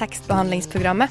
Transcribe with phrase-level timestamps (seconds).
[0.00, 1.10] tekstbehandlingsprogrammet.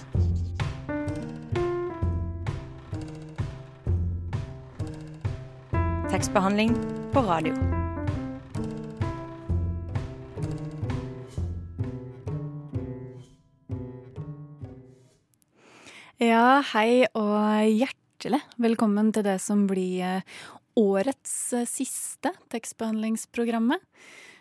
[6.09, 6.73] Tekstbehandling
[7.13, 7.53] på radio.
[16.17, 20.41] Ja, hei og hjertelig velkommen til det som blir eh,
[20.81, 23.85] årets eh, siste tekstbehandlingsprogrammet.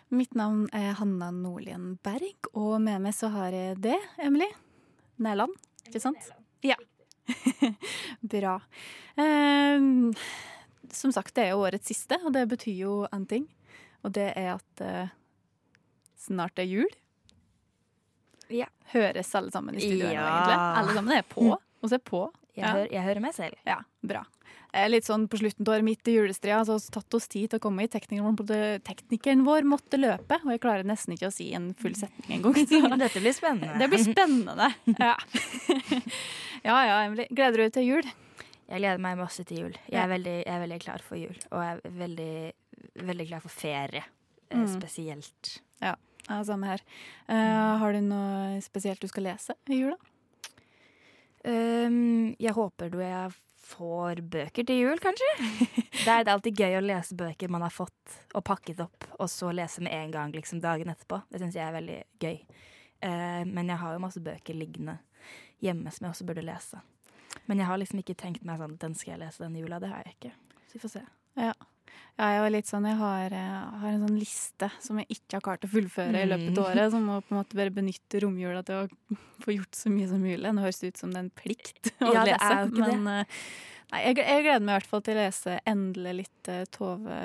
[0.09, 4.47] Mitt navn er Hanna Nordlien Berg, og med meg så har jeg det, Emily
[5.21, 5.53] Næland.
[5.85, 6.31] Ikke sant?
[6.65, 6.75] Ja.
[8.33, 8.55] Bra.
[9.19, 10.09] Um,
[10.89, 13.45] som sagt, det er jo årets siste, og det betyr jo én ting.
[14.01, 15.11] Og det er at uh,
[16.25, 16.89] snart er jul.
[18.49, 18.65] Ja.
[18.95, 20.25] Høres alle sammen i studio Ja.
[20.25, 20.57] egentlig?
[20.81, 21.51] Alle sammen er på.
[21.83, 22.25] Og så er på.
[22.57, 22.71] Jeg, Ja.
[22.75, 23.59] hører, jeg hører meg selv.
[23.63, 24.23] Ja, bra.
[24.73, 27.27] Eh, Litt sånn på slutten av året, midt i julestria, så har vi tatt oss
[27.27, 27.91] tid til å komme hit.
[27.95, 28.37] Teknikeren
[28.85, 32.99] teknikeren vår måtte løpe, og jeg klarer nesten ikke å si en full setning engang.
[33.03, 33.79] Dette blir spennende.
[33.81, 34.69] det blir spennende.
[34.99, 35.15] Ja.
[36.69, 37.25] ja ja, Emily.
[37.31, 38.11] Gleder du deg til jul?
[38.69, 39.77] Jeg gleder meg masse til jul.
[39.89, 41.33] Jeg er veldig, jeg er veldig klar for jul.
[41.49, 42.31] Og jeg er veldig,
[43.09, 44.03] veldig klar for ferie.
[44.51, 44.67] eh, Mm.
[44.69, 45.55] Spesielt.
[45.81, 45.95] Ja,
[46.45, 46.81] samme her.
[47.29, 49.97] Uh, har du noe spesielt du skal lese i jula?
[51.45, 53.31] Um, jeg håper du jeg
[53.69, 55.29] får bøker til jul, kanskje.
[56.05, 59.51] det er alltid gøy å lese bøker man har fått og pakket opp, og så
[59.55, 61.21] lese med en gang liksom dagen etterpå.
[61.29, 62.37] Det syns jeg er veldig gøy.
[63.07, 64.99] Eh, men jeg har jo masse bøker liggende
[65.63, 66.81] hjemme som jeg også burde lese.
[67.45, 69.79] Men jeg har liksom ikke tenkt meg sånn den skal jeg lese denne jula.
[69.81, 70.33] Det har jeg ikke.
[70.65, 71.05] Så vi får se.
[71.39, 71.53] Ja.
[72.19, 75.37] Ja, jeg var litt sånn, jeg har, jeg har en sånn liste som jeg ikke
[75.37, 76.91] har klart å fullføre i løpet av året.
[76.91, 80.19] Som må på en måte bare benytte romjula til å få gjort så mye som
[80.25, 80.43] mulig.
[80.51, 82.49] Nå høres det ut som det er en plikt å Ja, det lese.
[82.57, 83.39] er men eh,
[83.93, 87.21] nei, jeg, jeg gleder meg i hvert fall til å lese endelig litt eh, Tove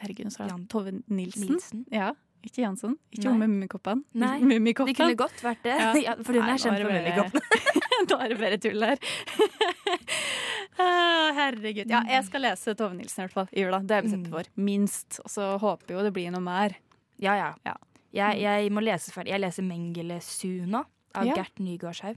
[0.00, 1.50] Herregud, sa jeg Tove Nilsen.
[1.52, 1.84] Nilsen.
[1.92, 2.10] Ja,
[2.46, 2.96] ikke Jansson.
[3.12, 4.02] Ikke hun med Mummikoppen.
[4.16, 4.92] Nei, Mummikoppen.
[4.94, 5.76] Det kunne godt vært det.
[5.82, 6.16] Ja.
[6.22, 7.40] For hun er kjent for Mummikoppen.
[8.12, 9.00] da er det bare tull her.
[10.78, 11.88] Ah, Herregud.
[11.90, 13.80] Ja, jeg skal lese Tove Nilsen i hvert fall i jula.
[13.80, 14.32] Det er jeg bestemt Mm.
[14.34, 14.44] for.
[14.56, 15.20] Minst.
[15.24, 16.76] Og så håper jo det blir noe mer.
[17.18, 17.54] Ja, ja.
[17.64, 17.74] Ja.
[18.12, 19.32] Jeg, jeg må lese ferdig.
[19.34, 20.84] Jeg leser Mengele Suna
[21.14, 21.34] av Ja.
[21.34, 22.16] Gert Nygaardshaug.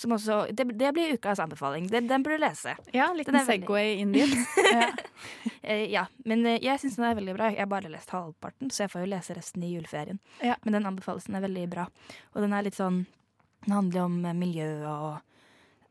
[0.00, 1.86] Som også, det, det blir ukas anbefaling.
[1.90, 2.72] Den, den burde du lese.
[2.94, 4.32] Ja, en liten Den Segway inn dit.
[4.72, 4.86] Ja.
[5.62, 7.48] Eh, ja, Men eh, jeg syns den er veldig bra.
[7.52, 10.18] Jeg har bare lest halvparten, så jeg får jo lese resten i juleferien.
[10.42, 10.54] Ja.
[10.64, 11.84] Men den anbefalelsen er veldig bra.
[12.34, 13.02] Og den er litt sånn
[13.66, 15.20] Den handler om eh, miljø og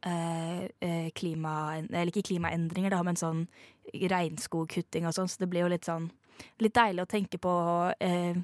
[0.06, 3.46] eh, eh, klima Eller ikke klimaendringer, da, men sånn
[3.90, 6.10] regnskogkutting og sånn, så det blir jo litt sånn
[6.64, 7.54] Litt deilig å tenke på
[8.00, 8.38] eh,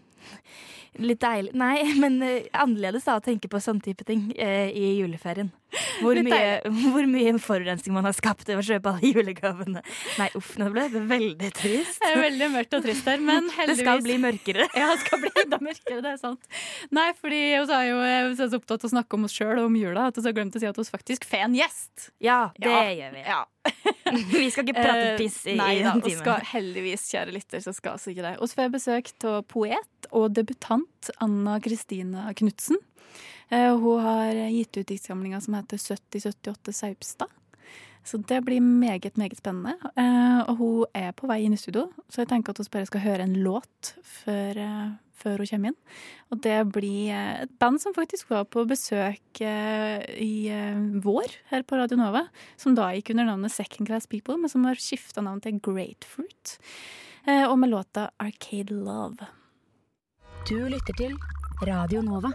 [0.95, 4.93] Litt deilig Nei, men eh, annerledes da å tenke på sånn type ting eh, i
[5.01, 5.49] juleferien.
[5.99, 6.61] Hvor mye,
[6.93, 9.81] hvor mye forurensning man har skapt ved å kjøpe alle julegavene.
[10.21, 11.99] Nei, uff, nå ble det veldig trist.
[11.99, 14.69] Det er veldig mørkt og trist her, men heldigvis Det skal bli mørkere.
[14.71, 16.47] Ja, det skal bli enda mørkere, det er sant.
[16.95, 19.75] Nei, fordi vi er jo så opptatt av å snakke om oss sjøl og om
[19.81, 22.07] jula at vi har glemt å si at vi faktisk får en gjest.
[22.23, 22.85] Ja, det Ja.
[23.01, 23.25] gjør vi.
[23.27, 23.41] Ja.
[24.31, 26.21] Vi skal ikke prate Eh, piss i, Nei i da, den og timen.
[26.21, 28.33] skal heldigvis, kjære lytter, så skal vi ikke det.
[28.39, 32.79] Vi får besøk av poet og debutant Anna Kristina Knutsen.
[33.49, 37.27] Eh, hun har gitt ut diktsamlinga som heter 7078 Saupstad.
[38.05, 39.77] Så det blir meget, meget spennende.
[39.97, 42.89] Eh, og hun er på vei inn i studio, så jeg tenker at vi bare
[42.89, 45.79] skal høre en låt før, eh, før hun kommer inn.
[46.29, 50.49] Og det blir et band som faktisk var på besøk i
[51.01, 52.27] vår her på Radio Nova.
[52.57, 56.05] Som da gikk under navnet Second Class People, men som har skifta navn til Great
[56.05, 56.59] Fruit.
[57.25, 59.25] og med låta Arcade Love.
[60.45, 61.13] Du lytter til
[61.65, 62.29] Radio Nova.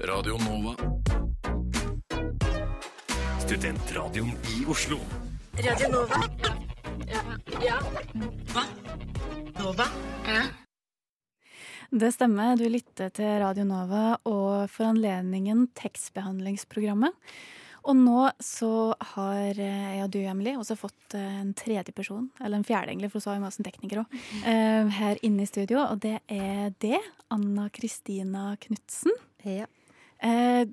[0.00, 0.72] Radio Nova.
[3.44, 4.96] Studentradioen i Oslo.
[5.60, 6.22] Radio Nova.
[7.12, 7.22] Ja.
[7.60, 7.78] ja.
[8.54, 8.64] Hva?
[9.60, 9.90] Nova?
[10.24, 10.42] Ja.
[11.92, 17.12] Det stemmer, du lytter til Radio Nova og for anledningen tekstbehandlingsprogrammet.
[17.82, 22.28] Og nå så har eh, jeg og du, Emily, også fått eh, en tredje person,
[22.40, 25.80] eller en fjerde egentlig, for så har vi masse teknikere òg, her inne i studio.
[25.88, 27.00] Og det er det.
[27.34, 29.14] Anna Kristina Knutsen.
[29.44, 29.66] Ja.
[30.22, 30.64] Eh,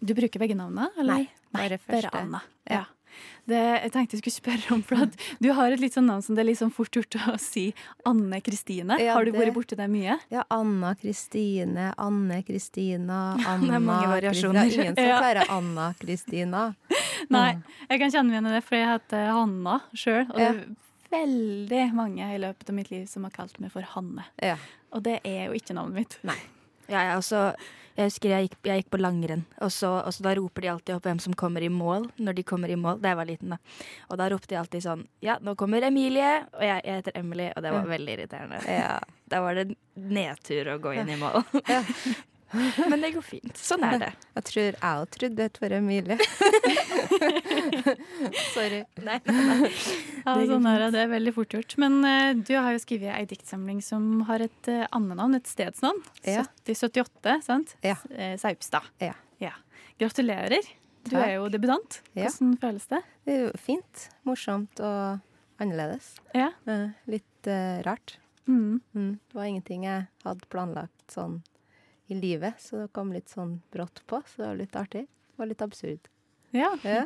[0.00, 1.24] Du bruker begge navnene, eller?
[1.24, 2.12] Nei, bare første.
[2.16, 2.40] Anna.
[2.68, 2.84] Ja.
[3.50, 6.22] Det, jeg tenkte jeg skulle spørre om, for at du har et litt sånn navn
[6.22, 7.70] som det er litt sånn fort gjort å si
[8.08, 8.98] Anne Kristine.
[9.02, 10.18] Ja, har du vært borti det mye?
[10.32, 14.60] Ja, Anna Kristine, Anne Kristina, Anna det er mange variasjoner.
[14.60, 15.08] Det er ingen som
[15.40, 15.46] Ja.
[15.56, 16.66] Anna Kristina.
[17.34, 17.48] Nei,
[17.88, 20.24] jeg kan kjenne meg igjen i det, for jeg heter Hanna sjøl.
[20.30, 20.62] Og det er
[21.10, 24.26] veldig mange i løpet av mitt liv som har kalt meg for Hanne.
[24.42, 24.56] Ja.
[24.94, 26.18] Og det er jo ikke navnet mitt.
[26.26, 26.38] Nei.
[26.90, 27.42] Ja, jeg, også,
[27.96, 30.70] jeg husker jeg gikk, jeg gikk på langrenn, og så, og så da roper de
[30.72, 33.00] alltid opp hvem som kommer i mål når de kommer i mål.
[33.02, 33.58] Da jeg var liten, da.
[34.08, 36.32] Og da ropte de alltid sånn Ja, nå kommer Emilie!
[36.54, 38.62] Og jeg, jeg heter Emily, og det var veldig irriterende.
[38.70, 38.96] Ja.
[39.30, 41.42] Da var det nedtur å gå inn i mål.
[41.66, 41.84] Ja.
[42.90, 43.56] Men det går fint.
[43.56, 44.10] Sånn er det.
[44.40, 46.16] Jeg tror jeg òg trodde det var Emilie.
[48.54, 48.80] Sorry.
[49.04, 49.70] Nei, nei, nei.
[50.24, 50.90] Ja, sånn er det.
[50.96, 51.76] Det er veldig fort gjort.
[51.82, 56.00] Men uh, du har jo skrevet ei diktsamling som har et uh, annet et stedsnavn.
[56.24, 56.44] Ja.
[56.66, 57.76] 7078, sant?
[57.86, 57.96] Ja.
[58.14, 58.84] Eh, Saupstad.
[59.02, 59.14] Ja.
[60.00, 60.64] Gratulerer.
[61.04, 61.26] Du Takk.
[61.26, 61.98] er jo debutant.
[62.14, 62.30] Ja.
[62.30, 63.02] Hvordan føles det?
[63.26, 65.20] Det er jo fint, morsomt og
[65.60, 66.14] annerledes.
[66.32, 66.48] Ja.
[66.64, 68.16] Uh, Litt eh, rart.
[68.48, 68.80] Mm.
[68.96, 69.10] Mm.
[69.28, 71.42] Det var ingenting jeg hadde planlagt sånn
[72.10, 75.06] i livet, så det kom litt sånn brått på, så det var litt artig.
[75.40, 76.10] Var litt absurd.
[76.56, 76.72] Ja.
[76.82, 77.04] Ja.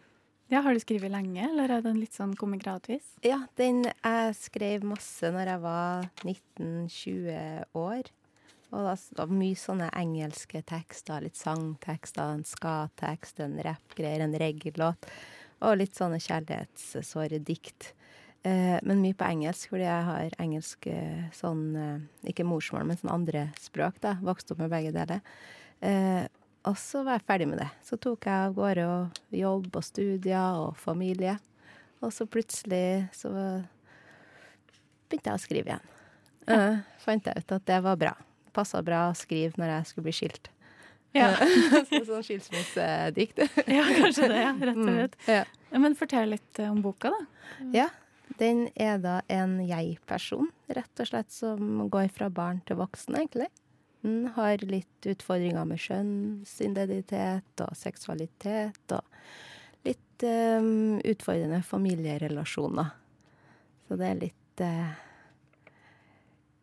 [0.52, 0.60] ja.
[0.64, 3.14] Har du skrevet lenge, eller er den litt sånn kommet gradvis?
[3.26, 8.12] Ja, den jeg skrev masse når jeg var 19-20 år.
[8.74, 15.06] Og da var mye sånne engelske tekster, litt sangtekster, en ska-tekst, en rappgreier, en reggae-låt.
[15.64, 17.92] Og litt sånne kjærlighetssåre dikt.
[18.46, 22.98] Eh, men mye på engelsk, fordi jeg har engelsk eh, sånn eh, Ikke morsmål, men
[23.00, 24.16] sånn andre språk, da.
[24.22, 25.24] Vokste opp med begge deler.
[25.82, 26.24] Eh,
[26.66, 27.68] og så var jeg ferdig med det.
[27.86, 31.36] Så tok jeg av gårde og jobb og studier og familie.
[32.04, 33.30] Og så plutselig så
[35.06, 35.92] begynte jeg å skrive igjen.
[36.50, 38.14] Eh, fant jeg ut at det var bra.
[38.56, 40.50] Passa bra å skrive når jeg skulle bli skilt.
[41.16, 41.30] Ja.
[41.88, 43.42] så, sånn skilsmissedikt.
[43.66, 44.50] ja, kanskje det, ja.
[44.60, 45.22] Rett og slett.
[45.26, 47.22] Mm, Ja, men fortell litt om boka, da.
[47.74, 47.88] ja.
[48.40, 53.48] Den er da en jeg-person, rett og slett, som går fra barn til voksen, egentlig.
[54.02, 62.92] Den har litt utfordringer med kjønnsidentitet og seksualitet, og litt um, utfordrende familierelasjoner.
[63.86, 64.92] Så det er litt uh,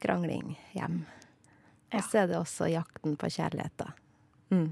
[0.04, 1.04] krangling hjem.
[1.94, 3.92] Og så er det også jakten på kjærlighet, da.
[4.54, 4.72] Mm.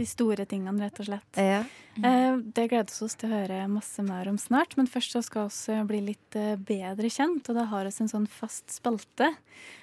[0.00, 1.36] De store tingene, rett og slett.
[1.36, 1.58] Ja.
[2.00, 5.20] Eh, Det gleder vi oss til å høre masse mer om snart, men først så
[5.20, 7.50] skal vi bli litt eh, bedre kjent.
[7.52, 9.28] Og da har vi en sånn fast spalte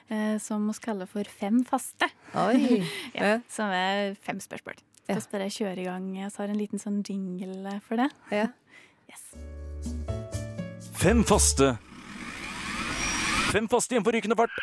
[0.09, 2.09] eh, som vi kaller for Fem faste.
[2.33, 2.81] Oi.
[3.13, 4.81] Ja, som er fem spørsmål.
[5.05, 5.19] Ja.
[5.21, 6.09] Så bare kjøre i gang.
[6.33, 8.09] Så har en liten sånn jingle for det.
[8.33, 8.49] Ja.
[9.05, 9.23] Yes.
[10.97, 11.75] Fem faste.
[13.53, 14.57] Fem faste igjen på rykende fart.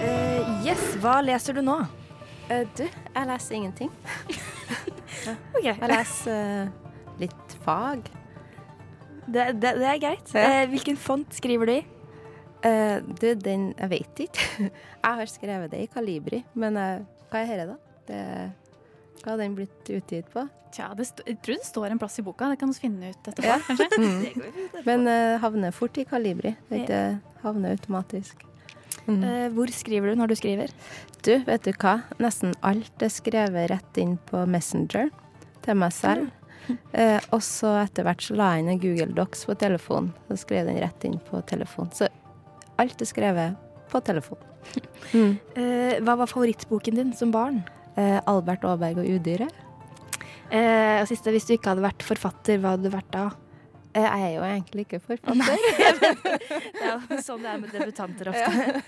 [0.00, 1.82] Uh, yes, hva leser du nå?
[2.48, 3.92] Eh, du, jeg leser ingenting.
[5.28, 8.06] Ok, Jeg leser uh, litt fag.
[9.26, 10.30] det, det, det er greit.
[10.32, 10.62] Ja.
[10.62, 11.80] Uh, hvilken font skriver du i?
[12.64, 14.46] Eh, du, den Jeg vet ikke.
[14.68, 17.76] Jeg har skrevet det i Kalibri, men hva er dette, da?
[18.08, 18.22] Det,
[19.22, 20.46] hva har den blitt utgitt på?
[20.72, 22.48] Tja, det st jeg tror det står en plass i boka.
[22.52, 23.58] Det kan vi finne ut etterpå, Ja.
[23.66, 23.88] kanskje.
[23.98, 24.84] Mm.
[24.86, 26.54] Men uh, havner fort i Kalibri.
[26.70, 27.02] Det ikke
[27.42, 28.47] havner automatisk.
[29.08, 29.22] Mm.
[29.24, 30.72] Eh, hvor skriver du når du skriver?
[31.24, 31.98] Du, vet du hva?
[32.20, 35.08] Nesten alt er skrevet rett inn på Messenger
[35.64, 36.28] til meg selv.
[36.92, 40.12] Eh, og så etter hvert så la jeg inn en Google Docs på telefonen.
[40.28, 41.88] Så skrev den rett inn på telefon.
[41.96, 42.10] Så
[42.78, 43.58] alt er skrevet
[43.92, 44.44] på telefon.
[45.08, 45.38] Mm.
[45.56, 47.62] Eh, hva var favorittboken din som barn?
[47.96, 49.54] Eh, Albert Aaberg og udyret.
[50.52, 53.22] Eh, og siste, hvis du ikke hadde vært forfatter, hva hadde du vært da?
[53.98, 55.58] Eh, jeg er jo egentlig ikke forfatter.
[56.78, 58.82] Det er jo sånn det er med debutanter ofte.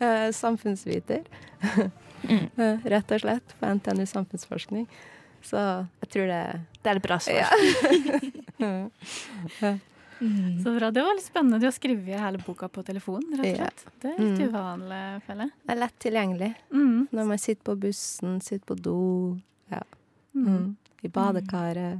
[0.00, 0.12] Ja.
[0.32, 1.24] samfunnsviter.
[2.24, 3.54] Eh, rett og slett.
[3.60, 4.86] På NTNU samfunnsforskning.
[5.44, 5.60] Så
[6.00, 6.42] jeg tror det
[6.80, 7.44] Det er et bra svar.
[8.64, 9.74] Ja.
[10.20, 10.62] Mm.
[10.62, 10.88] Så bra.
[10.94, 11.58] Det var litt spennende.
[11.60, 13.66] Du har skrevet hele boka på telefonen, rett og Ja.
[13.66, 13.82] slett.
[14.00, 14.48] Det er litt Mm.
[14.48, 15.50] uvanlig, føler jeg.
[15.66, 17.08] Det er lett tilgjengelig Mm.
[17.12, 19.40] når man sitter på bussen, sitter på do,
[20.34, 20.46] Mm.
[20.46, 20.76] mm.
[21.02, 21.98] i badekaret.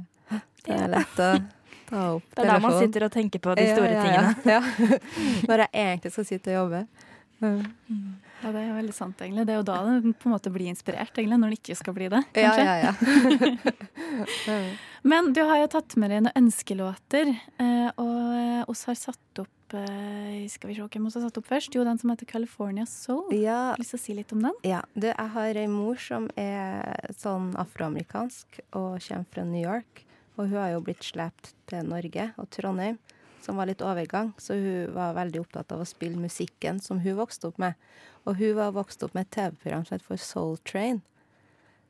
[0.63, 1.43] Det er lett å
[1.89, 4.35] ta opp Det er da man sitter og tenker på de store ja, tingene.
[4.45, 4.61] ja,
[4.93, 4.99] ja.
[5.49, 6.85] Når jeg egentlig skal sitte og jobbe.
[7.43, 8.15] Mm.
[8.41, 9.45] Ja, det er jo veldig sant, egentlig.
[9.47, 11.95] Det er jo da det på en måte blir inspirert, egentlig, når det ikke skal
[11.97, 12.21] bli det.
[12.35, 12.65] Kanskje.
[12.67, 12.91] ja, ja.
[14.51, 14.59] ja.
[15.05, 19.41] Men du har jo tatt med deg noen ønskelåter, eh, og eh, oss har satt
[19.43, 21.77] opp eh, Skal vi se hvem vi har satt opp først?
[21.77, 23.29] Jo, den som heter California Soul.
[23.33, 24.57] ja, Har du lyst til å si litt om den?
[24.65, 30.05] Ja, du, jeg har ei mor som er sånn afroamerikansk og kommer fra New York.
[30.35, 32.99] Og hun har jo blitt slept til Norge og Trondheim,
[33.45, 34.33] som var litt overgang.
[34.41, 37.79] Så hun var veldig opptatt av å spille musikken som hun vokste opp med.
[38.25, 41.01] Og hun var vokst opp med et TV-program som het for Soul Train.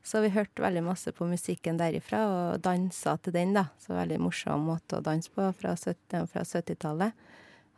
[0.06, 3.64] Så vi hørte veldig masse på musikken derifra og dansa til den, da.
[3.82, 7.24] Så veldig morsom måte å danse på fra 70- fra 70-tallet.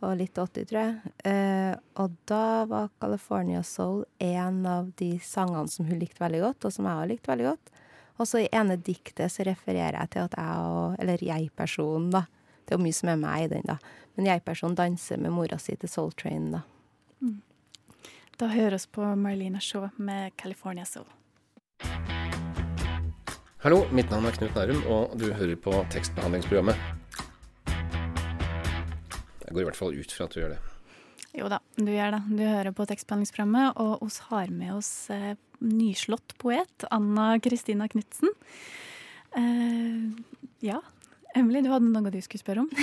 [0.05, 1.15] Og litt 80, tror jeg.
[1.27, 6.69] Eh, og da var California Soul en av de sangene som hun likte veldig godt,
[6.69, 7.73] og som jeg har likt veldig godt.
[8.19, 12.27] Og så i ene diktet så refererer jeg til at jeg og Eller jeg-personen, da.
[12.67, 13.79] Det er jo mye som er meg i den, da.
[14.17, 16.65] Men jeg-personen danser med mora si til Soul Train, da.
[18.39, 21.07] Da høres på Marlena Shaw med California Soul.
[23.65, 26.79] Hallo, mitt navn er Knut Nærum, og du hører på tekstbehandlingsprogrammet.
[29.43, 30.61] Jeg går i hvert fall ut fra at du gjør det.
[31.37, 32.23] Jo da, du gjør det.
[32.39, 38.33] Du hører på tekstbehandlingsprogrammet, og oss har med oss eh, nyslått poet Anna Kristina Knutsen.
[39.37, 40.09] Eh,
[40.65, 40.81] ja,
[41.37, 42.73] Emily, du hadde noe du skulle spørre om?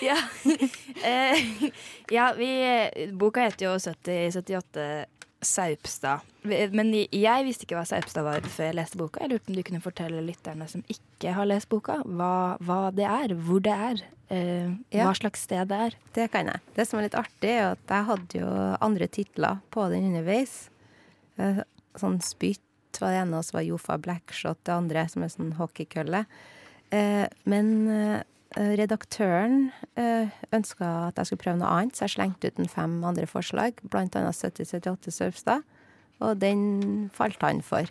[0.00, 0.16] Ja.
[1.04, 1.38] Eh,
[2.10, 2.48] ja, vi
[3.12, 4.84] Boka heter jo 7078
[5.44, 6.20] Saupstad.
[6.44, 9.20] Men jeg visste ikke hva Saupstad var før jeg leste boka.
[9.22, 13.06] Jeg lurte om du kunne fortelle lytterne som ikke har lest boka, hva, hva det
[13.06, 14.02] er, hvor det er,
[14.34, 15.04] eh, Ja.
[15.06, 15.94] hva slags sted det er.
[16.14, 16.60] Det kan jeg.
[16.74, 18.48] Det som er litt artig, er at jeg hadde jo
[18.80, 20.68] andre titler på den underveis.
[21.38, 21.62] Eh,
[21.98, 22.60] Sånn Spytt
[23.00, 26.26] var det ene, og så var Jofa Blackshot det andre, som er sånn hockeykølle.
[26.92, 28.22] Eh, Men eh,
[28.56, 32.94] redaktøren eh, ønska at jeg skulle prøve noe annet, så jeg slengte ut en fem
[33.04, 35.62] andre forslag, annet 7078 Saupstad,
[36.20, 37.90] og den falt han for.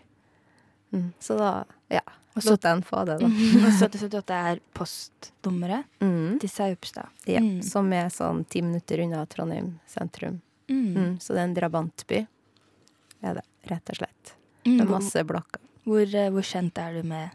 [0.92, 1.12] Mm.
[1.22, 1.52] Så da,
[1.92, 2.02] ja,
[2.48, 3.28] lot han få det, da.
[3.68, 6.40] Og 7078 er postnummeret Mm.
[6.42, 7.10] til Saupstad.
[7.28, 7.62] Ja, Mm.
[7.64, 10.42] Som er sånn ti minutter unna Trondheim sentrum.
[10.70, 10.94] Mm.
[10.96, 12.20] Mm, så det er en drabantby.
[13.24, 14.34] Er det, rett og slett.
[14.68, 15.62] Med masse blokker.
[15.88, 17.30] hvor, eh, hvor kjent er du med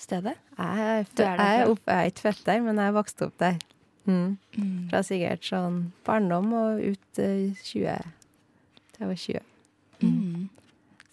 [0.00, 0.36] stedet?
[0.58, 3.58] Jeg er, er er, er ikke født der, men jeg vokste opp der.
[4.08, 4.36] Mm.
[4.56, 4.88] Mm.
[4.90, 7.98] Fra sikkert sånn barndom og ut uh, 20
[8.90, 9.40] til jeg var 20.
[10.02, 10.48] Mm.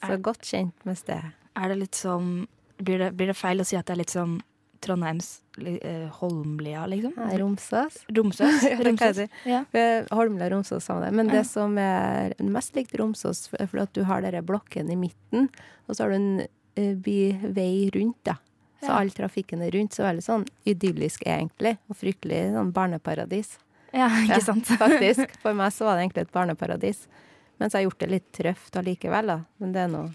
[0.01, 1.34] Så Er- godt kjent med stedet.
[1.58, 4.13] Er det litt som blir det, blir det feil å si at det er litt
[4.13, 4.38] som
[4.86, 7.15] Trondheims eh, Holmlia, liksom?
[7.17, 7.96] Nei, Romsås.
[8.13, 8.62] Romsås?
[8.86, 9.24] Romsås.
[9.50, 9.63] Ja.
[9.74, 11.15] Eh, Holmlia og Romsås samme det.
[11.17, 11.39] Men Ja.
[11.39, 15.50] det som er mest likt Romsås, er fordi at du har denne blokken i midten,
[15.89, 16.29] og så har du en
[16.77, 17.17] eh, by,
[17.58, 18.38] vei rundt, da.
[18.81, 19.00] Så Ja.
[19.00, 19.93] all trafikken er rundt.
[19.96, 21.77] Så veldig sånn idyllisk, egentlig.
[21.89, 23.57] Og fryktelig sånn barneparadis.
[23.93, 24.65] ja, ikke Ja, sant?
[24.84, 25.31] Faktisk.
[25.41, 27.07] For meg så var det egentlig et barneparadis.
[27.60, 29.39] Mens jeg har gjort det litt trøft allikevel, da.
[29.60, 30.13] Men det er noe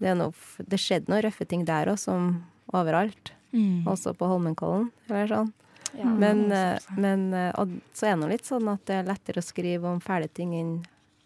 [0.00, 0.32] Det, er noe,
[0.68, 3.32] det skjedde noen røffe ting der òg, som overalt.
[3.52, 3.82] Mm.
[3.88, 5.52] Også på Holmenkollen, eller sånn.
[5.96, 9.08] Ja, Men, eh, men eh, Og så er det nå litt sånn at det er
[9.08, 10.84] lettere å skrive om fæle ting enn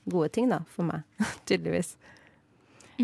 [0.09, 1.03] gode ting, da, for meg.
[1.47, 1.97] Tydeligvis.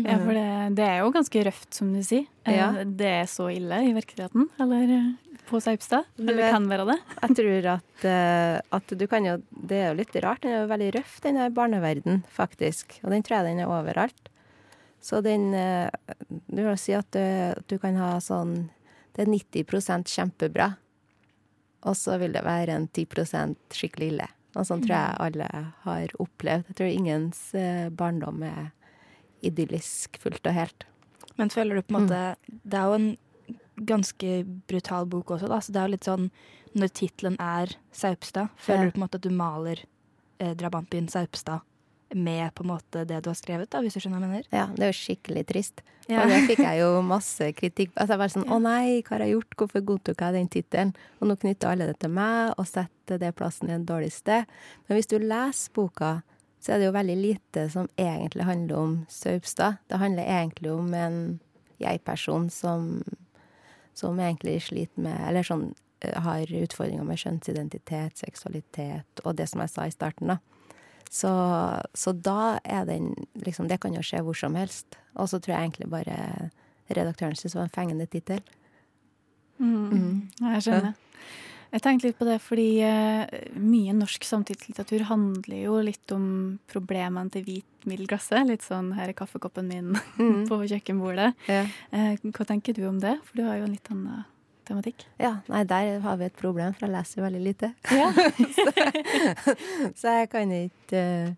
[0.05, 2.25] Ja, for det, det er jo ganske røft, som du sier.
[2.45, 2.69] Eh, Ja.
[2.83, 5.09] Det er så ille i virkeligheten, eller eh,
[5.49, 6.05] på Saupstad.
[6.19, 6.97] Eller vet- kan være det.
[7.21, 10.41] Jeg tror at, eh, at du kan jo Det er jo litt rart.
[10.41, 12.99] Den er jo veldig røff, den her barneverden, faktisk.
[13.03, 14.29] Og den tror jeg den er overalt.
[15.01, 15.51] Så den
[16.49, 17.23] Du vil si at du,
[17.67, 18.69] du kan ha sånn
[19.15, 20.73] Det er 90% kjempebra,
[21.87, 24.27] og så vil det være en 10% skikkelig ille.
[24.57, 25.47] Og sånn tror jeg alle
[25.85, 26.67] har opplevd.
[26.71, 27.39] Jeg tror ingens
[27.95, 28.71] barndom er
[29.41, 30.83] idyllisk fullt og helt.
[31.37, 32.01] Men føler du på Mm.
[32.01, 33.17] en måte Det er jo en
[33.85, 34.31] ganske
[34.67, 35.59] brutal bok også, da.
[35.59, 36.31] Så det er jo litt sånn
[36.75, 38.85] Når tittelen er Saupstad, føler Ja.
[38.85, 39.79] du på en måte at du maler
[40.39, 41.61] eh, drabantbyen Saupstad
[42.13, 44.45] med på en måte det du har skrevet, da, hvis du skjønner hva jeg mener?
[44.51, 45.81] Ja, det er jo skikkelig trist.
[46.07, 46.23] Ja.
[46.23, 49.19] Og det fikk jeg jo masse kritikk Altså jeg var sånn Å nei, hva har
[49.25, 49.55] jeg gjort?
[49.57, 50.93] Hvorfor godtok jeg den tittelen?
[51.21, 54.45] Og nå knytter alle det til meg og setter det plassen i en dårlig sted.
[54.87, 56.23] Men hvis du leser boka,
[56.59, 59.79] så er det jo veldig lite som egentlig handler om Saupstad.
[59.87, 61.39] Det handler egentlig om en
[61.79, 62.89] jeg-person som,
[63.93, 65.69] som egentlig sliter med Eller sånn
[66.03, 70.39] eh, har utfordringer med kjønnsidentitet, seksualitet og det som jeg sa i starten, da.
[71.09, 71.31] Så,
[71.97, 74.99] så da er den liksom Det kan jo skje hvor som helst.
[75.17, 76.17] Og så tror jeg egentlig bare
[76.89, 78.43] redaktøren syntes det var en fengende tittel.
[79.57, 80.29] Mm.
[80.39, 80.93] Ja, Jeg skjønner.
[81.69, 83.29] Jeg tenkte litt på det fordi eh,
[83.61, 86.25] mye norsk samtidslitteratur handler jo litt om
[86.71, 88.41] problemene til hvit middelklasse.
[88.47, 90.47] Litt sånn 'her er kaffekoppen min' Mm.
[90.49, 91.33] på kjøkkenbordet.
[91.47, 91.63] Ja.
[91.91, 93.19] Eh, hva tenker du om det?
[93.23, 94.25] For du har jo en litt annen
[94.69, 95.05] tematikk.
[95.17, 97.73] ja, nei, der har vi et problem, for jeg leser veldig lite.
[97.89, 98.11] Ja.
[99.99, 101.31] Så jeg kan ikke uh,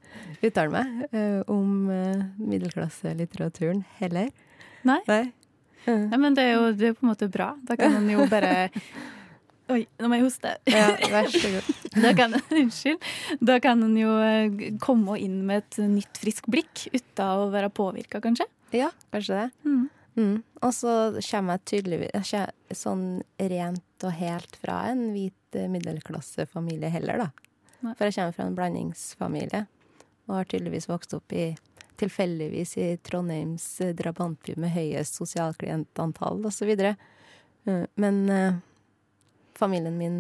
[0.44, 4.32] uttale meg uh, om uh, middelklasselitteraturen heller.
[4.84, 5.00] Nei?
[5.08, 5.24] Nei.
[5.86, 6.10] Mm.
[6.12, 7.54] Nei, men det er jo det er på en måte bra.
[7.64, 8.70] Da kan man jo bare
[9.72, 10.52] Oi, nå må jeg hoste.
[10.68, 11.70] Ja, vær så god.
[12.04, 13.04] Da kan, unnskyld.
[13.44, 17.72] Da kan en jo eh, komme inn med et nytt, friskt blikk uten å være
[17.76, 18.48] påvirka, kanskje.
[18.76, 19.50] Ja, kanskje det.
[19.68, 19.82] Mm.
[20.16, 20.38] Mm.
[20.62, 22.34] Og så kommer jeg tydeligvis
[22.80, 23.06] sånn
[23.40, 27.30] rent og helt fra en hvit eh, middelklassefamilie heller, da.
[27.82, 27.94] Nei.
[27.96, 29.66] For jeg kommer fra en blandingsfamilie,
[30.28, 31.52] og har tydeligvis vokst opp i
[32.02, 36.72] tilfeldigvis i Trondheims eh, drabantby med høyest sosialklientantall osv.
[37.68, 38.24] Uh, men
[39.62, 40.20] familien min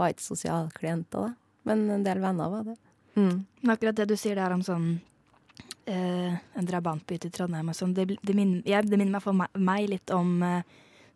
[0.00, 1.34] var ikke sosialklienter, da.
[1.68, 2.76] Men en del venner var det.
[3.14, 3.44] Mm.
[3.60, 4.94] Men akkurat det du sier der om sånn
[5.90, 9.36] eh, en drabantby til Trondheim og sånn, det, det, minner, ja, det minner meg for
[9.36, 10.62] meg, meg litt om eh,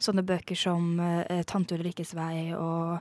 [0.03, 2.99] sånne bøker som eh, 'Tante Ulrikkes vei' og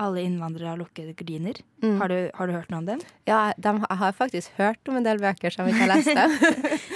[0.00, 1.58] Alle innvandrere har lukkede gardiner.
[1.82, 1.98] Mm.
[2.00, 3.00] Har, du, har du hørt noe om dem?
[3.28, 6.08] Ja, de, jeg har faktisk hørt om en del bøker som jeg ikke har lest
[6.16, 6.30] dem.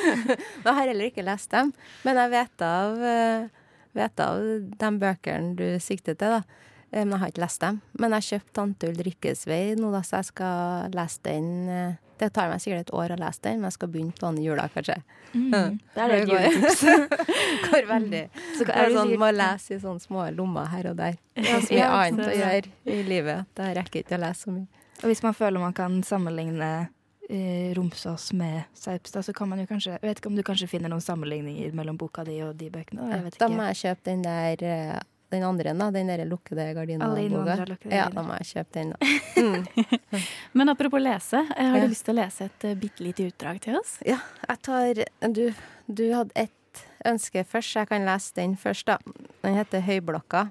[0.62, 1.75] Men jeg har heller ikke lest dem.
[2.06, 3.68] Men jeg vet av, eh,
[4.00, 4.40] vet av
[4.80, 6.64] de bøkene du sikter til, da.
[6.95, 7.81] Eh, Men jeg har ikke lest dem.
[7.99, 11.49] Men jeg har kjøpt 'Tante Ulrikkes vei' nå, da, så jeg skal lese den.
[11.69, 14.29] eh, Det tar meg sikkert et år å lese den, men jeg skal begynne på
[14.31, 14.95] den i jula, kanskje.
[15.35, 15.51] Mm.
[15.95, 16.85] Det er det et juletips.
[17.67, 18.21] Går veldig.
[18.57, 21.17] Så er det sånn, må lese i sånne små lommer her og der.
[21.35, 23.47] Det er så mye ja, annet å gjøre i livet.
[23.59, 24.67] Det rekker ikke å lese så mye.
[25.03, 26.89] Og hvis man føler man kan sammenligne
[27.29, 30.69] eh, Romsås med Serpstad, så kan man jo kanskje Jeg vet ikke om du kanskje
[30.71, 33.11] finner noen sammenligninger mellom boka di og de bøkene?
[33.11, 35.01] Jeg vet Da må jeg kjøpe den der eh,
[35.33, 35.90] den andre, da.
[35.90, 37.64] Den der lukkede gardina-boka.
[37.69, 38.99] lukkede Ja, da må jeg kjøpe den, da.
[39.45, 40.23] Mm.
[40.54, 41.85] Men apropos lese, eh, har Ja.
[41.87, 43.99] du lyst til å lese et uh, bitte lite utdrag til oss?
[44.07, 45.52] Ja, jeg tar Du,
[45.90, 48.99] du hadde ett ønske først, så jeg kan lese den først, da.
[49.43, 50.50] Den heter Høyblokka.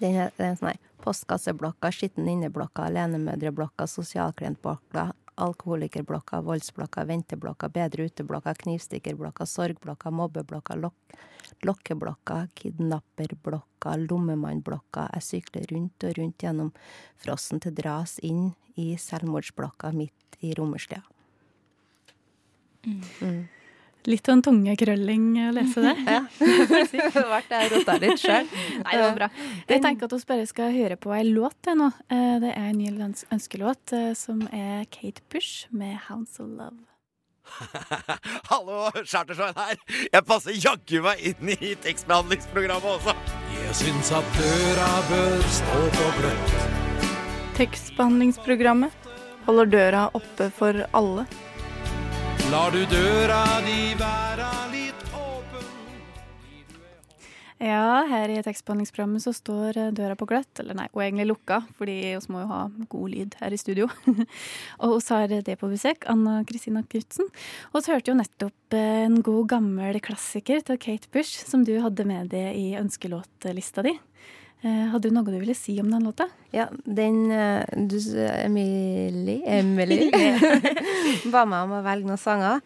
[0.00, 8.54] Den er, det er sånn postkasseblokka, skitten inneblokka, alenemødreblokka, sosialklientblokka, alkoholikerblokka, voldsblokka, venteblokka, bedre uteblokka,
[8.64, 10.94] knivstikkerblokka, sorgblokka, mobbeblokka, lok
[11.64, 15.08] lokkeblokka, kidnapperblokka, lommemannblokka.
[15.14, 16.70] Jeg sykler rundt og rundt gjennom
[17.20, 21.02] frossen til dras inn i selvmordsblokka midt i romerslia.
[22.84, 23.44] Mm.
[24.04, 25.94] Litt av en tungekrølling å lese det.
[26.14, 26.22] Ja.
[26.38, 28.48] det ble rota litt sjøl.
[28.82, 29.28] Nei, det var bra.
[29.70, 31.90] Jeg tenker at vi bare skal høre på ei låt til nå.
[32.12, 32.90] Eh, Det er en ny
[33.32, 36.84] ønskelåt eh, som er Kate Bush med 'Hounds of Love'.
[38.48, 39.76] Hallo, Chartersveien her.
[40.12, 43.14] Jeg passer jaggu meg inn i tekstbehandlingsprogrammet også.
[43.52, 46.54] Jeg syns at døra bør stå på gløtt.
[47.58, 49.10] Tekstbehandlingsprogrammet
[49.46, 51.26] holder døra oppe for alle.
[52.54, 55.64] Lar du døra di være litt åpen
[57.58, 60.60] Ja, her i tekstbehandlingsprogrammet så står eh, døra på gløtt.
[60.62, 62.60] Eller nei, er egentlig lukka, fordi vi må jo ha
[62.92, 63.88] god lyd her i studio.
[64.86, 67.26] og vi har det på besøk, Anna Kristina Knutsen.
[67.72, 71.74] Og vi hørte jo nettopp eh, en god gammel klassiker til Kate Bush, som du
[71.82, 73.98] hadde med deg i ønskelåtlista di.
[74.64, 76.24] Eh, Hadde du noe du ville si om den låta?
[76.54, 80.08] Ja, den eh, du, Emily Emily
[81.34, 82.62] ba meg om å velge noen sanger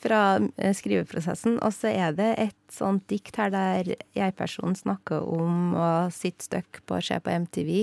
[0.00, 1.58] fra eh, skriveprosessen.
[1.58, 6.84] Og så er det et sånt dikt her der jeg-personen snakker om å sitte støkk
[6.86, 7.74] på å se på MTV.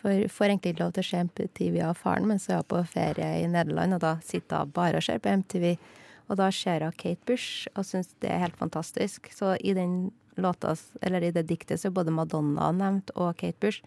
[0.00, 2.72] For får egentlig ikke lov til å se MTV av faren, men så er hun
[2.72, 5.70] på ferie i Nederland, og da sitter hun bare og ser på MTV.
[6.32, 9.28] Og da ser hun Kate Bush og syns det er helt fantastisk.
[9.32, 13.58] Så i den låta, eller i det diktet, så er både Madonna nevnt og Kate
[13.60, 13.82] Bush.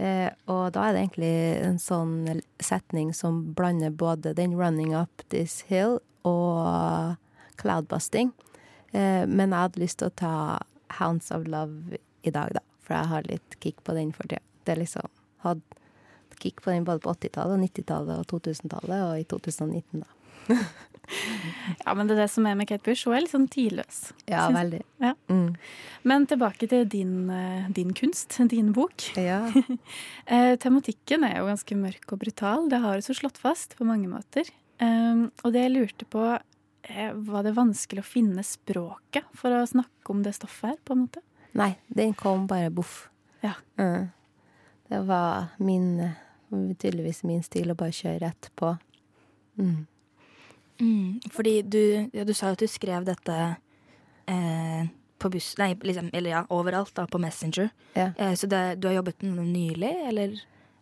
[0.00, 1.32] Eh, og da er det egentlig
[1.66, 7.16] en sånn setning som blander både den 'running up this hill' og
[7.56, 8.32] 'cloudbusting'.
[8.92, 10.58] Eh, men jeg hadde lyst til å ta
[10.98, 12.60] 'Hounds of Love' i dag, da.
[12.80, 14.42] For jeg har litt kick på den for tida.
[14.64, 15.08] Det liksom
[15.40, 15.62] Hadde
[16.38, 20.19] kick på den både på 80-tallet, 90-tallet og 2000-tallet, og i 2019, da.
[21.84, 23.06] Ja, men det er det som er med Kate Bush.
[23.08, 23.96] Hun er litt sånn tidløs.
[24.30, 24.56] Ja, synes.
[24.56, 24.80] veldig.
[25.02, 25.12] Ja.
[25.32, 25.48] Mm.
[26.06, 29.10] Men tilbake til din, eh, din kunst, din bok.
[29.18, 29.42] Ja.
[30.30, 32.68] Eh, tematikken er jo ganske mørk og brutal.
[32.70, 34.46] Det har jo så slått fast på mange måter.
[34.78, 36.22] Um, og det jeg lurte på,
[36.86, 40.94] eh, var det vanskelig å finne språket for å snakke om det stoffet her, på
[40.94, 41.24] en måte?
[41.58, 43.08] Nei, den kom bare boff.
[43.42, 43.56] Ja.
[43.80, 44.12] Mm.
[44.86, 46.12] Det var min
[46.50, 48.72] Tydeligvis min stil å bare kjøre rett på.
[49.58, 49.86] Mm.
[50.80, 51.80] Mm, fordi du,
[52.16, 53.36] ja, du sa jo at du skrev dette
[54.26, 54.86] eh,
[55.20, 57.68] på buss Nei, liksom, eller ja, overalt, da, på Messenger.
[57.94, 58.10] Ja.
[58.16, 60.38] Eh, så det, du har jobbet med noe nylig, eller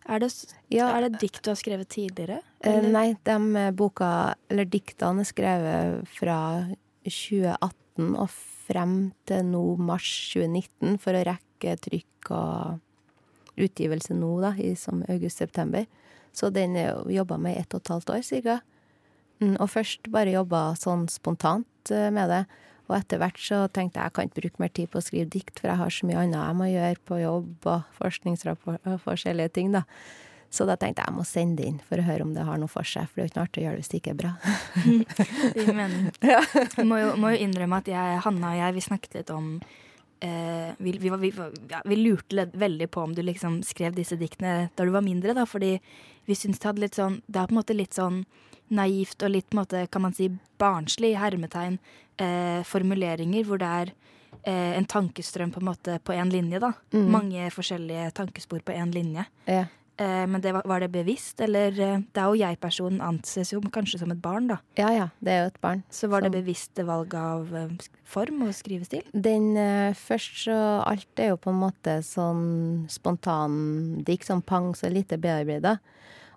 [0.09, 0.29] er det,
[0.73, 0.87] Ja.
[0.95, 2.39] er det dikt du har skrevet tidligere?
[2.63, 6.37] Eh, nei, de eh, boka, eller diktene er skrevet fra
[7.05, 8.29] 2018 og
[8.69, 12.79] frem til nå mars 2019 for å rekke trykk og
[13.59, 15.85] utgivelse nå, da, i som august-september.
[16.31, 18.59] Så den jo jobba med i ett og et halvt år, cirka.
[19.39, 22.41] Mm, og først bare jobba sånn spontant eh, med det.
[22.89, 25.29] Og etter hvert så tenkte jeg jeg kan ikke bruke mer tid på å skrive
[25.29, 28.97] dikt, for jeg har så mye annet jeg må gjøre på jobb og forskningsrapport og
[29.05, 29.83] forskjellige ting, da.
[30.49, 32.57] Så da tenkte jeg jeg må sende det inn for å høre om det har
[32.57, 33.99] noe for seg, for det er jo ikke noe artig å gjøre det hvis det
[33.99, 34.31] ikke er bra.
[35.53, 36.07] Det gir mening.
[36.89, 39.51] Må jo, må jo innrømme at jeg, Hanna og jeg, vi snakket litt om
[40.25, 41.29] eh, vi, vi, var- vi,
[41.69, 45.37] ja, vi lurte veldig på om du liksom skrev disse diktene da du var mindre,
[45.37, 45.75] da, fordi
[46.25, 48.23] vi syntes det hadde litt sånn Det er på en måte litt sånn
[48.69, 50.29] naivt og litt måte, kan man si,
[50.59, 51.79] barnslig, hermetegn,
[52.19, 53.91] eh, formuleringer hvor det er
[54.43, 56.73] eh, en tankestrøm på en måte på én linje, da.
[56.93, 57.09] Mm.
[57.11, 59.25] Mange forskjellige tankespor på én linje.
[59.47, 59.65] Ja.
[59.99, 63.59] Eh, men det var, var det bevisst, eller eh, Det er jo jeg-personen anses jo
[63.59, 64.59] kanskje som et barn, da.
[64.79, 65.83] Ja ja, det er jo et barn.
[65.91, 67.73] Så var det som- bevisste valg av eh,
[68.07, 69.03] form og skrivestil?
[69.13, 74.89] Den eh, først så Alt er jo på en måte sånn spontandikt, sånn pang, så
[74.91, 75.79] lite bearbeida.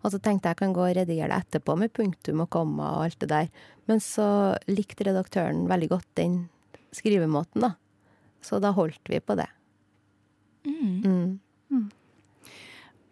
[0.02, 2.90] Og så tenkte jeg jeg kan gå og redigere det etterpå med punktum og komma
[2.96, 3.50] og alt det der.
[3.90, 4.26] Men så
[4.70, 6.36] likte redaktøren veldig godt den
[6.92, 7.74] skrivemåten, da.
[8.42, 9.48] Så da holdt vi på det.
[10.66, 11.38] Mm.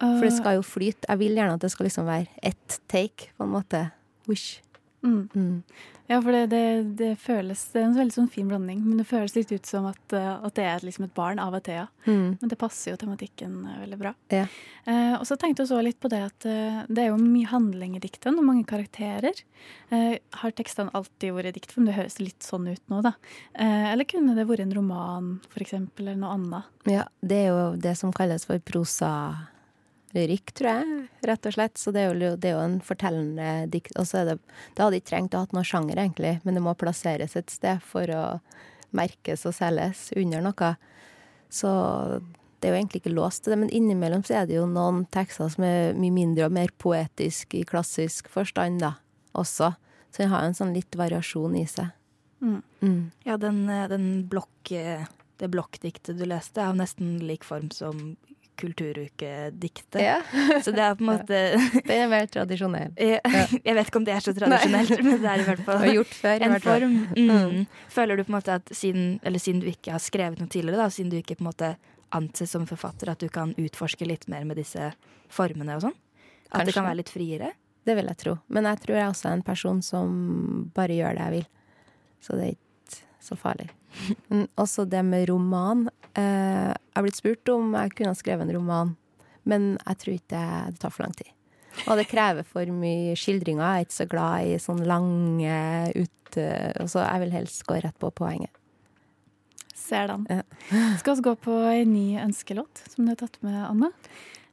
[0.00, 1.06] For det skal jo flyte.
[1.06, 3.84] Jeg vil gjerne at det skal liksom være ett take, på en måte.
[4.28, 4.62] Wish.
[5.02, 5.62] Mm.
[6.10, 8.80] Ja, for det, det, det føles Det er en veldig sånn fin blanding.
[8.82, 11.54] Men det føles litt ut som at, eh, at det er liksom et barn av
[11.54, 11.84] Athea.
[12.08, 12.40] Mm.
[12.40, 14.12] Men det passer jo tematikken eh, veldig bra.
[14.34, 14.48] Ja.
[14.90, 17.46] Eh, og så tenkte jeg så litt på det at eh, det er jo mye
[17.52, 19.38] handling i diktene, og mange karakterer.
[19.94, 21.86] Eh, har tekstene alltid vært i diktform?
[21.86, 23.14] Det høres litt sånn ut nå, da.
[23.54, 26.74] Eh, eller kunne det vært en roman, for eksempel, eller noe annet?
[26.90, 28.58] Ja, det er jo det som kalles for
[30.10, 31.78] prosalyrikk, tror jeg, rett og slett.
[31.78, 33.96] Så det er jo, det er jo en fortellende dikt.
[33.98, 34.38] Og så er det
[34.74, 37.50] Det hadde ikke trengt å ha hatt noe sjanger, egentlig, men det må plasseres et
[37.50, 38.40] sted for å
[38.90, 40.74] merkes og selges under noe.
[41.48, 41.68] Så
[42.60, 45.06] det er jo egentlig ikke låst til det, men innimellom så er det jo noen
[45.06, 48.96] tekster som er mye mindre og mer poetisk i klassisk forstand, da,
[49.32, 49.72] også.
[50.10, 51.94] Så den har jo en sånn litt variasjon i seg.
[52.40, 52.62] Mm.
[52.80, 53.10] Mm.
[53.24, 58.16] Ja, den, den blokk, det blokkdiktet du leste, er jo nesten lik form som
[58.60, 60.00] Kulturukediktet.
[60.02, 60.18] Ja.
[60.64, 61.40] Så det er på en måte
[61.88, 62.92] Det er mer tradisjonell.
[63.00, 63.20] Jeg
[63.66, 66.18] jeg vet ikke om det er så tradisjonelt, men det er i hvert fall gjort
[66.18, 66.98] før, en form.
[67.16, 67.30] Mm.
[67.30, 67.64] Mm.
[67.92, 70.82] Føler du på en måte at siden, eller siden du ikke har skrevet noe tidligere,
[70.82, 71.72] da, siden du ikke på en måte
[72.16, 74.92] anses som forfatter, at du kan utforske litt mer med disse
[75.30, 75.98] formene og sånn?
[76.50, 77.52] At det kan være litt friere?
[77.86, 78.34] Det vil jeg tro.
[78.52, 80.10] Men jeg tror jeg er også en person som
[80.76, 81.46] bare gjør det jeg vil.
[82.20, 82.69] Så det er ikke
[83.22, 83.68] så farlig.
[84.28, 85.88] Men også det med roman.
[86.14, 88.94] Eh, jeg har blitt spurt om jeg kunne ha skrevet en roman,
[89.48, 91.32] men jeg tror ikke det, tar for lang tid.
[91.86, 93.62] Og det krever for mye skildringer.
[93.62, 95.58] Jeg er ikke så glad i sånn lange
[95.94, 96.16] ut...
[96.30, 98.52] Så jeg vil helst gå rett på poenget.
[99.80, 100.26] Ser den.
[100.28, 100.42] Ja.
[101.00, 103.90] Skal vi gå på en ny ønskelåt som du har tatt med, Anne?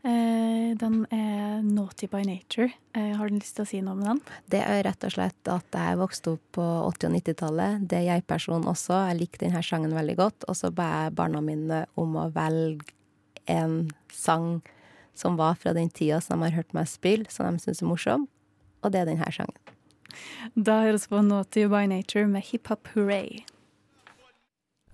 [0.07, 2.71] Eh, den er 'Naughty by Nature'.
[2.93, 4.21] Eh, har du lyst til å si noe om den?
[4.47, 7.87] Det er rett og slett at jeg vokste opp på 80- og 90-tallet.
[7.87, 9.09] Det er jeg-person også.
[9.09, 10.47] Jeg likte denne sangen veldig godt.
[10.47, 12.93] Og så ba jeg barna mine om å velge
[13.47, 14.61] en sang
[15.13, 17.87] som var fra den tida som de har hørt meg spille, som de syns er
[17.87, 18.27] morsom.
[18.83, 19.57] Og det er denne sangen.
[20.55, 23.43] Da høres vi på 'Naughty by Nature' med Hip Hop Hooray.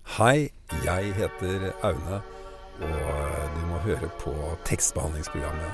[0.04, 0.50] Hei,
[0.84, 2.18] jeg heter Aune,
[2.84, 4.34] og du må høre på
[4.68, 5.72] tekstbehandlingsprogrammet.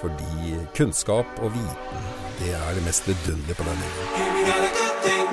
[0.00, 2.06] Fordi kunnskap og viten,
[2.38, 5.32] det er det mest vidunderlige på denne jorden.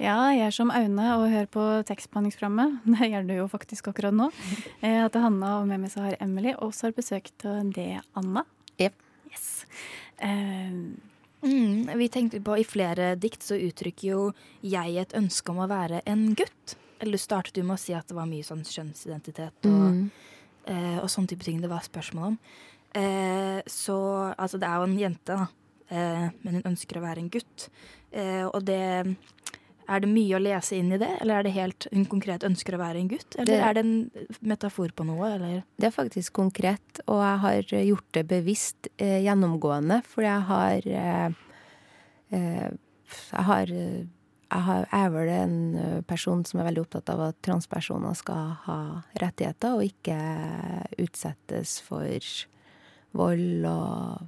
[0.00, 2.80] Ja, jeg er som Aune og hører på tekstbehandlingsprogrammet.
[2.96, 4.32] Det gjør du jo faktisk akkurat nå.
[4.82, 8.00] Jeg heter Hanna, og med meg så har Emily, og så har besøk av det
[8.18, 8.42] Anna.
[8.80, 8.96] Yep.
[9.30, 9.46] Yes.
[10.18, 11.11] Eh,
[11.42, 14.20] Mm, vi tenkte på I flere dikt så uttrykker jo
[14.62, 16.76] jeg et ønske om å være en gutt.
[17.02, 20.10] Eller du startet jo med å si at det var mye sånn kjønnsidentitet og, Mm.
[20.66, 22.38] eh, og sånne type ting det var spørsmål om.
[22.94, 25.48] Eh, så altså det er jo en jente, da.
[25.90, 27.68] Eh, men hun ønsker å være en gutt.
[28.12, 29.16] Eh, og det
[29.92, 32.76] Er det mye å lese inn i det, eller er det helt hun konkret ønsker
[32.78, 33.36] å være en gutt?
[33.36, 35.64] Eller Det- er det en metafor på noe, eller?
[35.78, 40.80] Det er faktisk konkret, og jeg har gjort det bevisst eh, gjennomgående, for jeg har
[40.86, 41.30] eh,
[42.32, 42.70] eh,
[43.32, 43.66] Jeg har
[44.52, 49.78] jeg er vel en person som er veldig opptatt av at transpersoner skal ha rettigheter,
[49.78, 50.16] og ikke
[51.00, 52.20] utsettes for
[53.16, 54.26] vold og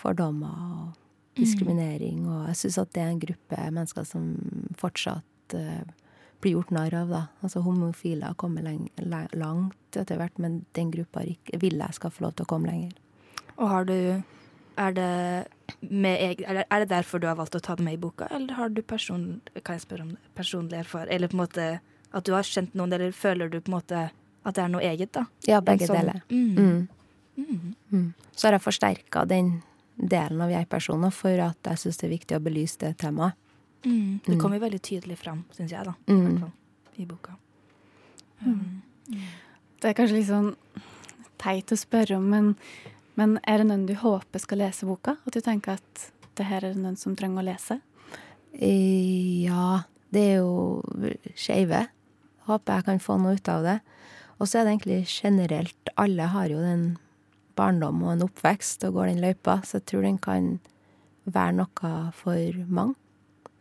[0.00, 0.48] fordommer
[0.88, 1.03] og
[1.36, 2.26] diskriminering.
[2.28, 4.26] Og jeg syns at det er en gruppe mennesker som
[4.80, 5.82] fortsatt uh,
[6.44, 7.22] blir gjort narr av, da.
[7.42, 12.10] Altså homofile har kommet leng, le- langt etter hvert, men den gruppa vil jeg skal
[12.12, 12.92] få lov til å komme lenger.
[13.56, 14.22] Og har du
[14.76, 15.46] er det,
[15.86, 18.56] med, er det, er derfor du har valgt å ta det med i boka, eller
[18.58, 21.66] har du person, kan jeg spørre om det, personlig erfaring Eller på en måte
[22.14, 24.00] at du har kjent noen, eller føler du på en måte
[24.44, 25.22] at det er noe eget, da?
[25.46, 26.20] Ja, begge sånn- deler.
[26.28, 26.58] Mm.
[26.58, 26.88] Mm.
[27.38, 27.74] Mm.
[27.92, 28.08] Mm.
[28.34, 29.62] Så har jeg forsterka den
[29.96, 33.34] delen av jeg-personer for at jeg syns det er viktig å belyse det temaet.
[33.84, 34.20] Mm.
[34.24, 34.40] Det Mm.
[34.40, 35.94] kommer veldig tydelig fram, syns jeg, da.
[36.08, 36.24] I Mm.
[36.24, 36.52] hvert fall
[36.98, 37.36] i boka.
[38.46, 38.82] Mm.
[39.80, 40.56] Det er kanskje litt sånn
[41.38, 42.56] teit å spørre om, men,
[43.16, 45.16] men er det noen du håper skal lese boka?
[45.26, 47.80] At du tenker at det her er det noen som trenger å lese?
[48.54, 50.82] Eh, Ja, det er jo
[51.36, 51.88] skeive.
[52.48, 53.80] Håper jeg kan få noe ut av det.
[54.40, 56.96] Og så er det egentlig generelt Alle har jo den
[57.56, 60.48] barndom og en oppvekst og går den løypa, så jeg tror den kan
[61.24, 62.94] være noe for mange.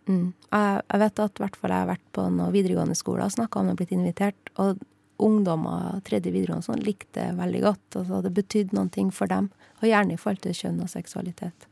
[0.08, 0.34] Mm.
[0.52, 3.32] Jeg, jeg vet at i hvert fall jeg har vært på noen videregående skoler og
[3.38, 4.82] snakka om det og blitt invitert, og
[5.24, 8.00] ungdommer tredje videregående sånn, likte det veldig godt.
[8.02, 9.48] Altså, det betydde noen ting for dem,
[9.80, 11.70] og gjerne i forhold til kjønn og seksualitet.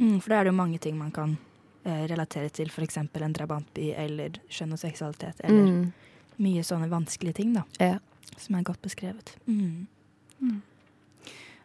[0.00, 1.38] Mm, for da er det jo mange ting man kan
[1.84, 2.96] eh, relatere til, f.eks.
[3.00, 5.40] en drabantby eller kjønn og seksualitet.
[5.44, 5.92] Eller Mm.
[6.42, 7.62] mye sånne vanskelige ting, da.
[7.80, 7.98] Ja.
[8.36, 9.34] Som er godt beskrevet.
[9.46, 9.86] Mm.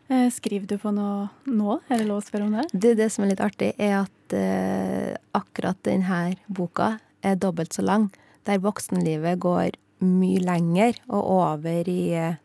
[0.09, 1.79] Eh, Skriver du på noe nå?
[1.89, 2.67] Er det lov å spørre om det?
[2.71, 7.83] Det, det som er litt artig, er at eh, akkurat denne boka er dobbelt så
[7.83, 8.07] lang.
[8.47, 12.37] Der voksenlivet går mye lenger og over i eh,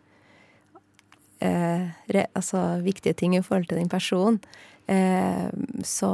[1.44, 4.40] eh, re, altså viktige ting i forhold til den personen.
[4.86, 5.48] Eh,
[5.84, 6.12] så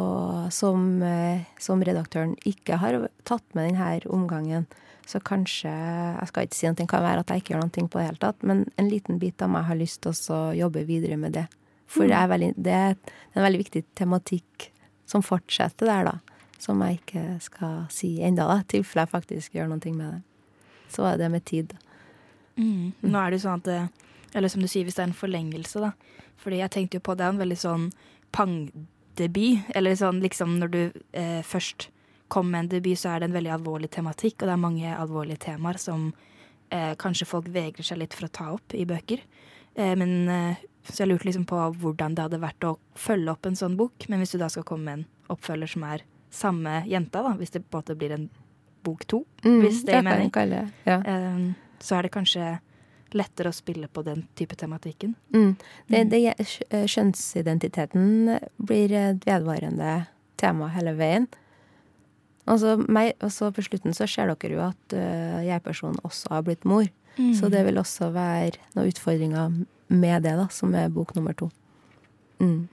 [0.51, 4.67] som, eh, som redaktøren ikke har tatt med denne omgangen,
[5.09, 7.89] så kanskje Jeg skal ikke si noe, det kan være at jeg ikke gjør noe
[7.89, 10.85] på det hele tatt, men en liten bit av meg har lyst til å jobbe
[10.85, 11.47] videre med det.
[11.87, 12.97] For det, er veldig, det er
[13.33, 14.69] en veldig viktig tematikk
[15.09, 16.19] som fortsetter der, da.
[16.61, 20.21] Som jeg ikke skal si enda i tilfelle jeg faktisk gjør noe med det.
[20.93, 21.73] Så er det med tid.
[22.57, 22.93] Mm.
[23.01, 23.81] Nå er det jo sånn at det,
[24.35, 25.93] Eller som du sier, hvis det er en forlengelse, da.
[26.37, 27.89] Fordi jeg tenkte jo på det er en veldig sånn
[28.33, 29.59] pangdebut.
[29.75, 30.81] Eller sånn liksom når du
[31.13, 31.89] eh, først
[32.29, 34.91] kom med en debut, så er det en veldig alvorlig tematikk, og det er mange
[34.97, 36.11] alvorlige temaer som
[36.71, 39.23] eh, kanskje folk vegrer seg litt for å ta opp i bøker.
[39.75, 43.45] Eh, men eh, Så jeg lurte liksom på hvordan det hadde vært å følge opp
[43.47, 44.07] en sånn bok.
[44.09, 47.51] Men hvis du da skal komme med en oppfølger som er samme jenta, da, hvis
[47.53, 48.29] det på en måte blir en
[48.85, 50.31] bok to, Mm, hvis det er mening,
[50.87, 51.01] ja.
[51.05, 52.59] eh, så er det kanskje
[53.17, 55.15] lettere å spille på den type tematikken.
[55.35, 55.55] Mm.
[55.89, 56.23] Det, det,
[56.93, 60.01] kjønnsidentiteten blir et vedvarende
[60.41, 61.29] tema hele veien.
[62.49, 66.89] Og så på slutten så ser dere jo at uh, jeg-personen også har blitt mor.
[67.19, 67.33] Mm.
[67.37, 69.57] Så det vil også være noen utfordringer
[69.89, 71.51] med det, da, som er bok nummer to.
[72.41, 72.69] Mm.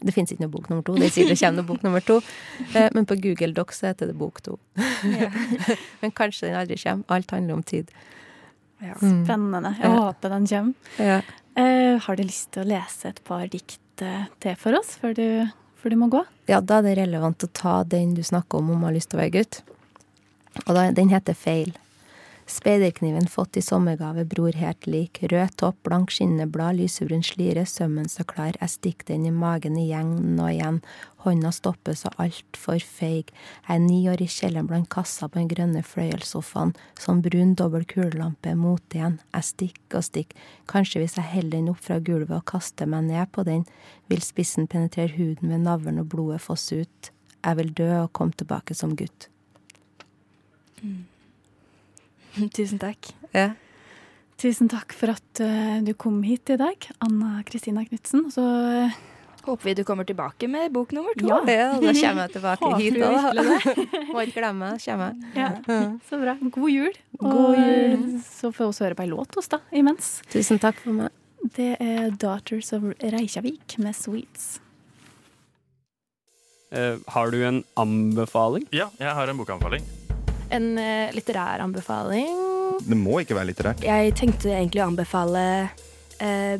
[0.00, 0.94] Det fins ikke noe bok nummer to.
[0.96, 2.20] Det sier det kommer noe bok nummer to.
[2.76, 4.56] Eh, men på Google Docs heter det bok to.
[6.00, 7.04] men kanskje den aldri kommer.
[7.10, 7.90] Alt handler om tid.
[8.80, 9.24] Mm.
[9.26, 9.74] Spennende.
[9.78, 9.96] Jeg Ja.
[10.00, 10.74] håper den kommer.
[10.98, 11.20] Ja.
[11.58, 15.14] Uh, har du lyst til å lese et par dikt eh, til for oss før
[15.14, 15.50] du,
[15.82, 16.22] før du må gå?
[16.48, 19.18] Ja, da er det relevant å ta den du snakker om om har lyst til
[19.18, 19.60] å være gutt.
[20.66, 21.74] Og da, den heter Feil.
[22.50, 25.20] Speiderkniven fått i sommergave, bror helt lik.
[25.22, 28.56] Rød topp, blank skinneblad, lysebrun slire, sømmen så klar.
[28.58, 30.80] Jeg stikker den i magen igjen og igjen.
[31.22, 33.30] Hånda stopper så altfor feig.
[33.68, 36.74] Jeg er ni år i kjelleren blant kassa på den grønne fløyelssofaen.
[36.98, 39.20] Som brun dobbel kulelampe mot igjen.
[39.36, 40.50] Jeg stikker og stikker.
[40.74, 43.62] Kanskje hvis jeg heller den opp fra gulvet og kaster meg ned på den,
[44.10, 47.14] vil spissen penetrere huden ved navlen og blodet fosse ut.
[47.44, 49.30] Jeg vil dø og komme tilbake som gutt.
[52.56, 53.12] Tusen takk.
[53.34, 53.52] Ja.
[54.40, 58.30] Tusen takk for at uh, du kom hit i dag, Anna Kristina Knutsen.
[58.32, 59.00] Så uh,
[59.40, 61.28] Håper vi du kommer tilbake med bok nummer to.
[61.28, 61.40] Ja.
[61.48, 63.32] Ja, da kommer jeg tilbake hit du da.
[64.12, 65.52] Må ikke glemme, kommer ja,
[66.08, 66.36] så bra.
[66.40, 66.98] God jul.
[67.20, 67.94] God jul.
[67.96, 70.18] Og så får vi også høre på ei låt hos da, imens.
[70.32, 71.16] Tusen takk for meg.
[71.56, 74.58] Det er Daughters of Reykjavik med Sweets.
[76.70, 78.68] Uh, har du en anbefaling?
[78.76, 79.88] Ja, jeg har en bokanbefaling.
[80.50, 82.30] En eh, litterær anbefaling.
[82.82, 83.84] Det må ikke være litterært.
[83.86, 85.42] Jeg tenkte egentlig å anbefale
[86.18, 86.56] eh,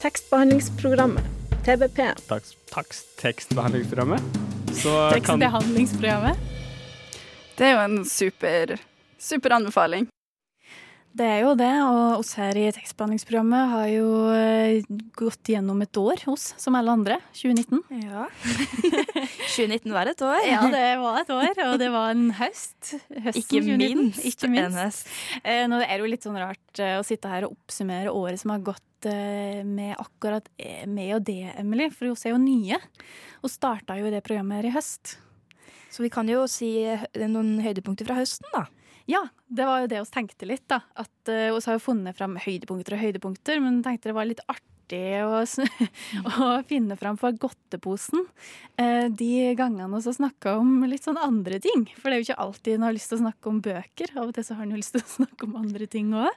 [0.00, 1.36] Tekstbehandlingsprogrammet.
[1.64, 1.98] TBP.
[2.28, 4.38] Takst, takst, tekstbehandlingsprogrammet.
[4.72, 6.46] Så kan Tekstbehandlingsprogrammet.
[7.58, 8.78] Det er jo en super,
[9.20, 10.08] super anbefaling.
[11.10, 14.84] Det er jo det, og oss her i tekstbehandlingsprogrammet har jo eh,
[15.18, 17.16] gått gjennom et år hos, som alle andre.
[17.34, 17.80] 2019.
[18.04, 18.28] Ja.
[19.56, 20.38] 2019 var et år.
[20.46, 22.92] Ja, det var et år, og det var en høst.
[23.10, 23.80] Høsten Ikke 2019.
[24.04, 24.70] minst Ikke minst.
[24.70, 25.10] en høst.
[25.42, 28.42] Eh, Nå er det jo litt sånn rart eh, å sitte her og oppsummere året
[28.44, 32.76] som har gått med akkurat med meg og det, Emily, for vi er jo nye.
[33.40, 35.14] Og starta jo det programmet her i høst.
[35.90, 36.68] Så vi kan jo si
[37.16, 38.66] noen høydepunkter fra høsten, da.
[39.10, 40.82] Ja, det var jo det vi tenkte litt, da.
[40.94, 45.00] At uh, har jo funnet fram høydepunkter og høydepunkter, men tenkte det var litt artig
[45.24, 45.40] å,
[46.46, 51.58] å finne fram for godteposen uh, de gangene vi har snakka om litt sånn andre
[51.62, 51.88] ting.
[51.96, 54.14] For det er jo ikke alltid en har lyst til å snakke om bøker.
[54.14, 56.30] Av og til så har en jo lyst til å snakke om andre ting òg.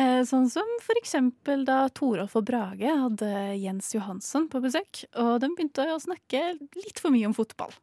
[0.00, 5.04] Eh, sånn som for eksempel da Torolf og Brage hadde Jens Johansson på besøk.
[5.20, 7.76] Og de begynte å snakke litt for mye om fotball.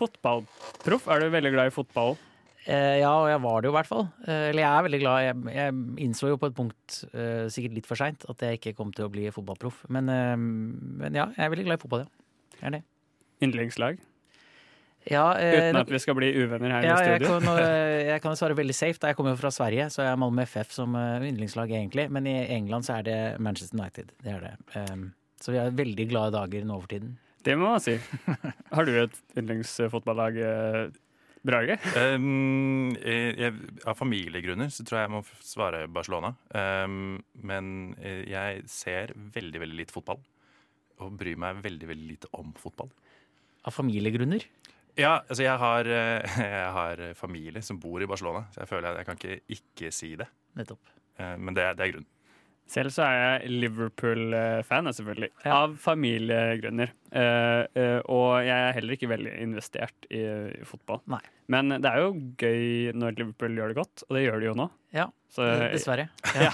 [0.00, 2.16] Fotballproff, er du veldig glad i fotball?
[2.68, 4.04] Eh, ja, og jeg var det jo i hvert fall.
[4.26, 5.22] Eh, eller jeg er veldig glad.
[5.24, 8.74] Jeg, jeg innså jo på et punkt, eh, sikkert litt for seint, at jeg ikke
[8.78, 9.82] kom til å bli fotballproff.
[9.92, 12.26] Men, eh, men ja, jeg er veldig glad i fotball, ja.
[12.60, 12.82] Jeg er det.
[13.46, 14.02] Yndlingslag?
[15.08, 17.38] Ja, eh, Uten at vi skal bli uvenner her ja, i jeg studio.
[17.40, 19.00] kan, eh, jeg kan svare veldig safe.
[19.00, 22.10] da Jeg kommer jo fra Sverige, så jeg er Malmö FF som yndlingslag, egentlig.
[22.12, 24.12] Men i England så er det Manchester United.
[24.20, 24.54] Det er det.
[25.40, 27.16] Så vi har veldig glade dager nå for tiden.
[27.44, 27.94] Det må man si.
[28.74, 30.98] Har du et yndlingsfotballag, eh,
[31.46, 31.78] Brage?
[31.96, 33.54] Um, jeg, jeg,
[33.88, 36.34] av familiegrunner så tror jeg jeg må svare Barcelona.
[36.52, 40.20] Um, men eh, jeg ser veldig, veldig lite fotball.
[41.00, 42.92] Og bryr meg veldig, veldig lite om fotball.
[43.64, 44.44] Av familiegrunner?
[44.98, 48.92] Ja, altså jeg har, eh, jeg har familie som bor i Barcelona, så jeg føler
[48.92, 50.28] at jeg kan ikke ikke si det.
[50.60, 50.92] Nettopp.
[51.16, 52.10] Eh, Men det, det er grunnen.
[52.70, 55.30] Selv så er jeg Liverpool-fan, selvfølgelig.
[55.34, 55.54] selvfølgelig.
[55.56, 56.92] Av familiegrunner.
[57.10, 60.20] Uh, uh, og jeg er heller ikke veldig investert i,
[60.54, 61.02] i fotball.
[61.50, 64.54] Men det er jo gøy når Liverpool gjør det godt, og det gjør de jo
[64.62, 64.68] nå.
[64.94, 66.06] Ja, Så- dessverre.
[66.38, 66.52] Ja.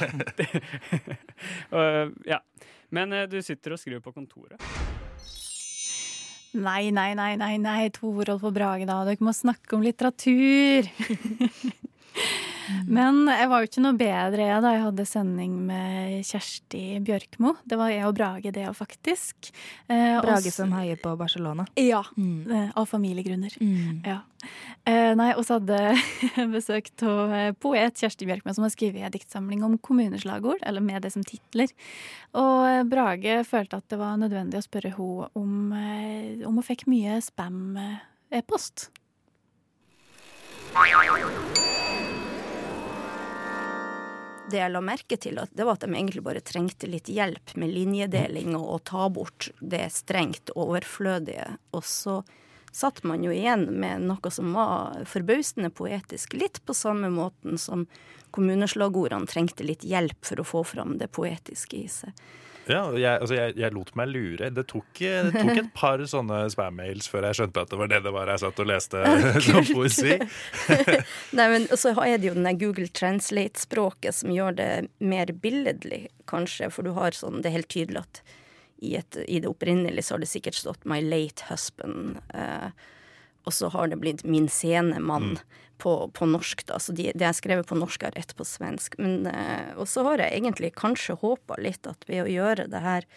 [1.76, 2.40] uh, ja.
[2.94, 4.62] Men eh, du sitter og skriver på kontoret.
[6.56, 9.02] Nei, nei, nei, nei, nei, Torolf og Brage, da.
[9.04, 10.88] Dere må snakke om litteratur.
[12.86, 17.54] Men jeg var jo ikke noe bedre jeg, da jeg hadde sending med Kjersti Bjørkmo.
[17.68, 19.50] Det var jeg og Brage, det òg, faktisk.
[19.88, 21.66] Eh, Brage også, som heier på Barcelona.
[21.78, 22.72] Ja, Mm.
[22.74, 23.52] av familiegrunner.
[24.06, 24.20] Ja.
[24.86, 29.02] Eh, nei, og så hadde jeg besøk av eh, poet Kjersti Bjørkmo, som har skrevet
[29.06, 31.72] en diktsamling om kommuneslagord, eller med det som titler.
[32.34, 36.66] Og eh, Brage følte at det var nødvendig å spørre henne om, eh, om hun
[36.66, 38.90] fikk mye spam-e-post.
[44.46, 47.72] Det jeg la merke til, det var at de egentlig bare trengte litt hjelp med
[47.74, 51.48] linjedeling og å ta bort det strengt overflødige.
[51.74, 52.20] Og så
[52.70, 56.36] satt man jo igjen med noe som var forbausende poetisk.
[56.38, 57.88] Litt på samme måten som
[58.36, 62.12] kommuneslagordene trengte litt hjelp for å få fram det poetiske i seg.
[62.66, 64.48] Ja, jeg, altså jeg, jeg lot meg lure.
[64.50, 68.00] Det tok, det tok et par sånne spam-mails før jeg skjønte at det var det
[68.06, 69.02] det var jeg satt og leste
[69.46, 70.16] som poesi.
[71.38, 76.72] Nei, men så er det jo den Google Translate-språket som gjør det mer billedlig, kanskje.
[76.74, 78.22] For du har sånn Det er helt tydelig at
[78.82, 82.18] i, et, i det opprinnelige så har det sikkert stått 'my late husband'.
[82.34, 82.68] Eh,
[83.46, 85.38] og så har det blitt 'min sene mann'
[85.78, 86.78] på, på norsk, da.
[86.78, 88.96] Så de, det jeg skrevet på norsk, har rett på svensk.
[88.98, 92.82] Men, eh, og så har jeg egentlig kanskje håpa litt at ved å gjøre det
[92.84, 93.08] her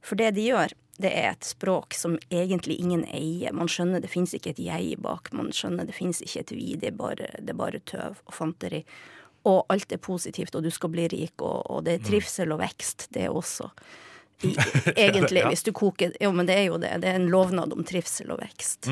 [0.00, 3.52] For det de gjør, det er et språk som egentlig ingen eier.
[3.52, 6.68] Man skjønner det fins ikke et jeg bak, man skjønner det fins ikke et vi,
[6.80, 8.80] det er bare, det er bare tøv og fanteri.
[9.44, 12.62] Og alt er positivt, og du skal bli rik, og, og det er trivsel og
[12.62, 13.68] vekst, det er også.
[14.40, 14.54] I,
[15.06, 16.94] egentlig, hvis du koker Jo, men det er jo det.
[17.02, 18.88] Det er en lovnad om trivsel og vekst.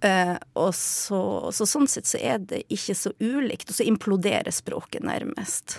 [0.00, 1.20] Eh, og så,
[1.52, 5.78] så sånn sett så er det ikke så ulikt, og så imploderer språket nærmest.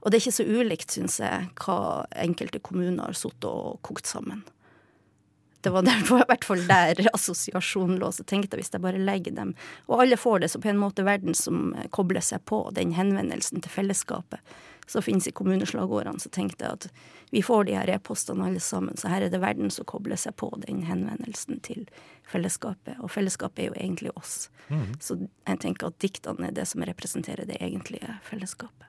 [0.00, 4.10] Og det er ikke så ulikt, syns jeg, hva enkelte kommuner har sittet og kokt
[4.10, 4.42] sammen.
[5.60, 8.10] Det var der, i hvert fall der assosiasjonen lå.
[8.16, 9.52] Så tenkte jeg hvis jeg bare legger dem
[9.92, 13.60] Og alle får det, så på en måte verden som kobler seg på den henvendelsen
[13.60, 14.40] til fellesskapet
[14.90, 16.88] som finnes i kommuneslagordene, så tenkte jeg at
[17.30, 20.34] vi får de her e-postene alle sammen, så her er det verden som kobler seg
[20.40, 21.86] på den henvendelsen til
[22.26, 22.98] fellesskapet.
[22.98, 24.48] Og fellesskapet er jo egentlig oss.
[24.68, 24.88] Mm.
[25.02, 28.88] Så jeg tenker at diktene er det som representerer det egentlige fellesskapet.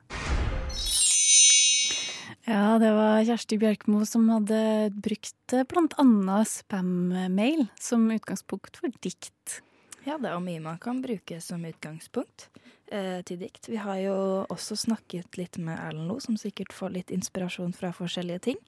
[2.42, 5.66] Ja, det var Kjersti Bjørkmo som hadde brukt bl.a.
[5.70, 9.60] blant annet spam-mail som utgangspunkt for dikt.
[10.02, 12.48] Ja, det er jo mye man kan bruke som utgangspunkt
[12.90, 13.68] eh, til dikt.
[13.70, 14.16] Vi har jo
[14.50, 18.58] også snakket litt med Erlend Lo, som sikkert får litt inspirasjon fra forskjellige ting.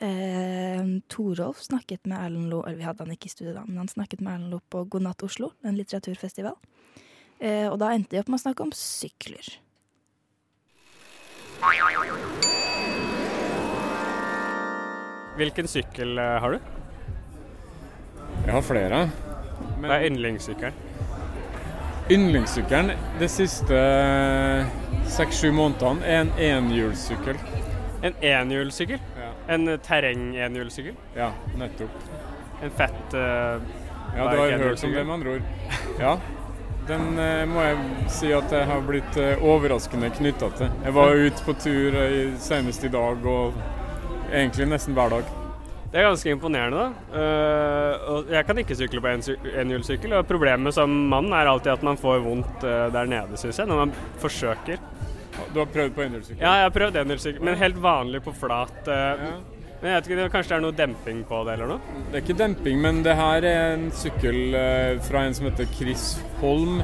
[0.00, 0.80] Eh,
[1.12, 3.92] Torolf snakket med Erlend Lo, eller vi hadde han ikke i studio da, men han
[3.92, 6.56] snakket med Erlend Lo på God natt Oslo, en litteraturfestival.
[7.40, 9.58] Eh, og da endte de opp med å snakke om sykler.
[15.36, 16.72] Hvilken sykkel eh, har du?
[18.46, 19.04] Jeg har flere.
[19.88, 20.72] Hva er yndlingssykkelen?
[22.10, 22.90] Yndlingssykkelen
[23.20, 23.80] de siste
[25.14, 27.38] seks-sju månedene er en enhjulssykkel.
[28.02, 29.00] En enhjulssykkel?
[29.50, 30.98] En eh, terreng-enhjulssykkel?
[31.16, 32.10] Ja, nettopp.
[32.62, 33.62] En fett uh,
[34.16, 35.42] Ja, du har hørt om det, med andre ord.
[36.00, 36.18] Ja.
[36.88, 40.72] Den uh, må jeg si at jeg har blitt uh, overraskende knytta til.
[40.84, 43.54] Jeg var ute på tur eh, senest i dag, og
[44.32, 45.36] egentlig nesten hver dag.
[45.90, 46.90] Det er ganske imponerende, da.
[47.10, 50.12] Uh, jeg kan ikke sykle på en sy- enhjulssykkel.
[50.20, 53.66] Og problemet som mann er alltid at man får vondt uh, der nede, syns jeg,
[53.66, 54.78] når man forsøker.
[55.54, 56.42] Du har prøvd på enhjulssykkel?
[56.44, 58.76] Ja, jeg har prøvd enhjulssykkel, men helt vanlig på flat.
[58.86, 59.26] eh,
[59.80, 61.94] Men jeg vet ikke, Kanskje det er noe demping på det, eller noe?
[62.10, 64.40] Det er ikke demping, men det her er en sykkel
[65.06, 66.04] fra en som heter Chris
[66.42, 66.82] Holm,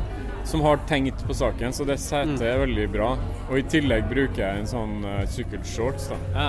[0.49, 3.11] som har tenkt på saken, så det setet er veldig bra.
[3.51, 6.19] Og i tillegg bruker jeg en sånn uh, sykkelshorts, da.
[6.39, 6.49] Ja.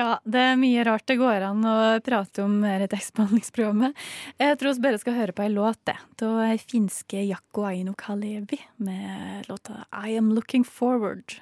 [0.00, 3.98] Ja, det er mye rart det går an å prate om her i tekstbehandlingsprogrammet.
[4.40, 5.98] Jeg tror vi bare skal høre på ei låt, det.
[6.22, 11.36] Da finske Jakko Aino Kalevi med låta I Am Looking Forward.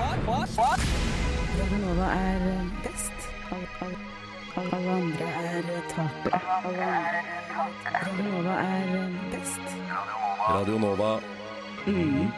[0.00, 2.40] Radio Nova er
[2.86, 3.28] best.
[4.56, 6.40] Alle andre er tapere.
[8.00, 8.88] Radio Nova er
[9.36, 9.78] best.
[10.48, 11.12] Radio Nova.
[11.84, 12.32] Mm.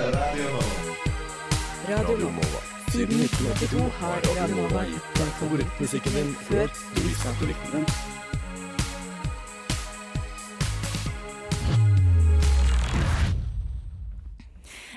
[1.90, 2.79] Radio Nova.
[2.90, 7.68] Siden 1982 har Radio Nova gitt deg favorittmusikken din før du visste at du likte
[7.70, 7.84] den.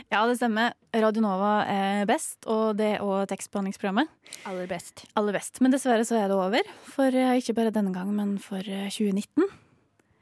[0.10, 0.74] Ja, det stemmer.
[0.90, 4.10] Radio Nova er best, og det òg tekstbehandlingsprogrammet.
[4.50, 5.06] Aller best.
[5.14, 5.62] Aller best.
[5.62, 6.74] Men dessverre så er det over.
[6.96, 9.46] For eh, ikke bare denne gang, men for eh, 2019.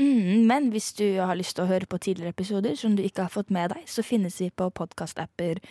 [0.02, 3.30] Mm, men hvis du har lyst til å høre på tidligere episoder som du ikke
[3.30, 5.64] har fått med deg, så finnes vi på podkastapper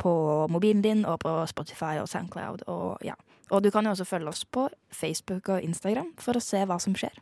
[0.00, 0.14] på
[0.52, 2.66] mobilen din og på Spotify og Soundcloud.
[2.70, 3.16] Og, ja.
[3.50, 6.80] og du kan jo også følge oss på Facebook og Instagram for å se hva
[6.82, 7.16] som skjer.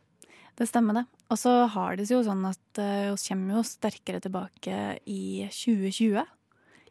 [0.59, 1.05] Det stemmer, det.
[1.33, 6.20] Og så har det seg jo sånn at vi kommer jo sterkere tilbake i 2020.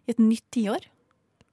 [0.02, 0.88] I et nytt tiår.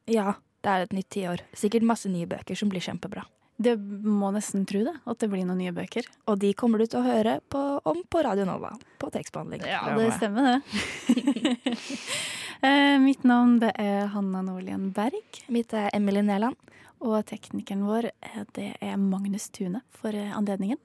[0.08, 1.42] Ja, det er et nytt tiår.
[1.56, 3.26] Sikkert masse nye bøker som blir kjempebra.
[3.58, 6.06] Det må nesten tro det, at det blir noen nye bøker.
[6.30, 8.70] Og de kommer du til å høre på, om på Radio Nova,
[9.02, 9.64] på tekstbehandling.
[9.66, 11.74] Ja, det stemmer det.
[12.62, 15.42] Eh, Mitt navn det er Hanna Nordlien Berg.
[15.52, 16.58] Mitt er Emily Næland.
[16.98, 20.80] Og teknikeren vår eh, det er Magnus Tune for eh, anledningen.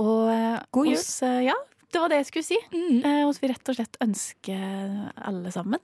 [0.00, 0.30] Og
[0.74, 0.98] God jul.
[0.98, 1.54] Oss, ja,
[1.92, 2.58] det var det jeg skulle si.
[2.72, 3.04] Mm.
[3.28, 5.82] Og vi rett og slett ønsker alle sammen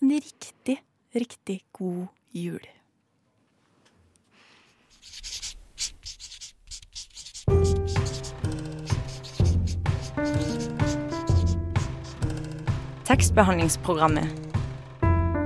[0.00, 0.82] en riktig,
[1.14, 2.60] riktig god jul.
[13.04, 14.43] Tekstbehandlingsprogrammet.